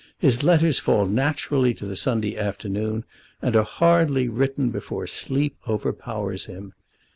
His 0.17 0.43
letters 0.43 0.79
fall 0.79 1.05
naturally 1.05 1.75
to 1.75 1.85
the 1.85 1.95
Sunday 1.95 2.35
afternoon, 2.35 3.03
and 3.39 3.55
are 3.55 3.61
hardly 3.63 4.27
written 4.27 4.71
before 4.71 5.05
sleep 5.05 5.55
overpowers 5.67 6.45
him. 6.47 6.73